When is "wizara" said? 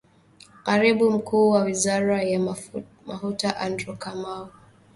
1.61-2.23